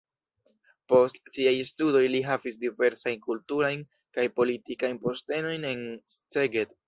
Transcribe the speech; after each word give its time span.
Post 0.91 1.19
siaj 1.35 1.53
studoj 1.69 2.01
li 2.13 2.21
havis 2.29 2.57
diversajn 2.63 3.21
kulturajn 3.27 3.85
kaj 4.19 4.27
politikajn 4.41 4.97
postenojn 5.05 5.69
en 5.75 5.85
Szeged. 6.17 6.75